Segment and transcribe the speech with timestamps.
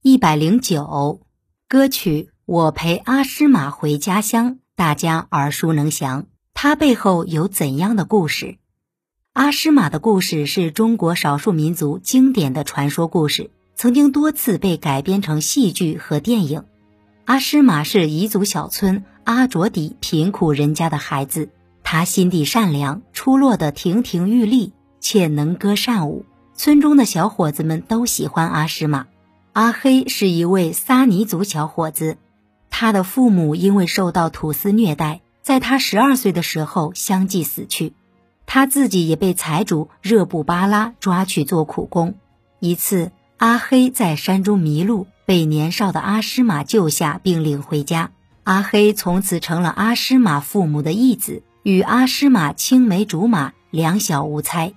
[0.00, 1.22] 一百零九，
[1.68, 6.26] 歌曲《我陪阿诗玛回家乡》，大家耳熟能详。
[6.54, 8.58] 它背后有怎样的故事？
[9.32, 16.62] 阿诗玛的故事是中国少数民族经典的传说故事，曾经多次被改编成戏剧和电影。
[17.24, 21.50] 阿诗玛是彝族小村阿卓底贫苦人家的孩子，
[21.82, 26.24] 他心地善良，出落得亭亭玉立，且能歌善舞。
[26.54, 29.08] 村中的小伙子们都喜欢阿诗玛。
[29.58, 32.16] 阿黑是一位撒尼族小伙子，
[32.70, 37.92] 他的父母因为受到土司虐待，在他十二岁的时候相继死去，
[38.46, 42.14] 他自己也被财主热布巴拉抓去做苦工。
[42.60, 48.12] 一次，阿黑在山中迷路，被年少的阿诗玛救下并领回家。
[48.44, 54.74] 阿黑从此成了阿诗玛父母的义子，与阿诗玛青梅竹马，两小无猜。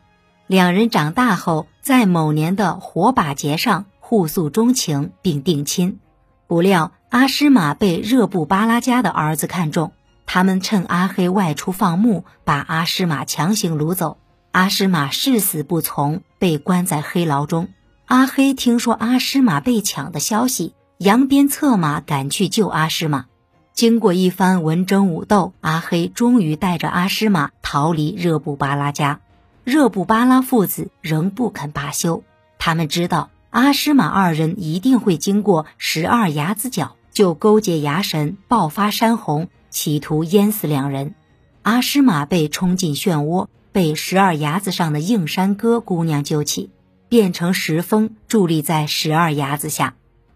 [0.47, 3.85] 两人长大后，在某年的火把节上。
[4.11, 5.99] 互诉衷情并定亲，
[6.45, 9.93] 不料阿诗玛被热布巴拉家的儿子看中，
[10.25, 14.17] 他们趁阿黑外出放牧，把阿诗玛强行掳走。
[14.51, 17.69] 阿诗玛誓死不从，被关在黑牢中。
[18.03, 23.27] 阿黑听说阿诗玛被抢的消息，扬鞭策马赶去救阿诗玛。
[23.73, 29.21] 经过一番文争武斗，阿黑终于带着阿诗玛逃离热布巴拉家。
[29.63, 32.25] 热布巴拉父子仍不肯罢休，
[32.57, 33.29] 他们知道。
[33.51, 41.15] 阿诗玛二人一定会经过十二崖子角，就勾结崖神爆发山洪，企图淹死两人。
[41.61, 46.69] 阿诗玛被冲进漩涡，被十二崖子上的映山歌姑娘救起，
[47.09, 49.95] 变成石峰，伫立在十二崖子下。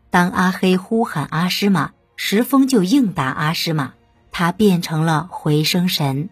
[0.09, 3.93] 当阿黑呼喊阿诗玛，石峰就应答阿诗玛，
[4.29, 6.27] 他变成了回声神。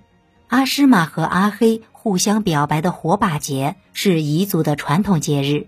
[0.49, 5.67] 阿诗玛和阿黑互相表白的火把节是彝族的传统节日。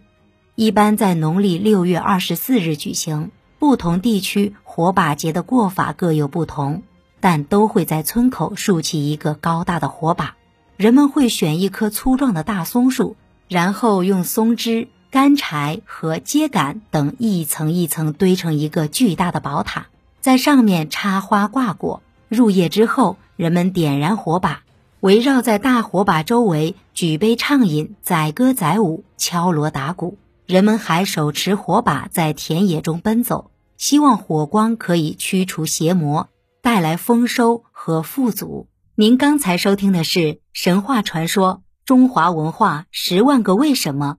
[0.58, 6.82] 一般在农历六月二十四日举行，不同地区火把节的过法各有不同，
[7.20, 10.38] 但都会在村口竖起一个高大的火把。
[10.78, 13.18] 人们会选一棵粗壮的大松树，
[13.50, 19.88] 然后用松枝、干柴和秸秆等一层一层堆成一个巨大的宝塔，
[20.22, 22.02] 在上面插花挂果。
[22.30, 24.62] 入夜之后，人们点燃火把，
[25.02, 30.18] 围绕在大火把周围，举杯畅饮，载歌载舞，敲锣打鼓。
[30.46, 36.30] 人们还手持火把在田野中奔走，希望火光可以驱除邪魔，
[36.62, 38.68] 带来丰收和富足。
[38.94, 44.18] 您刚才收听的是神话传说《中华文化十万个为什么》，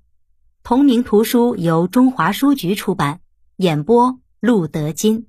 [0.65, 3.21] 同名图书由中华书局出版，
[3.57, 5.27] 演播陆德金。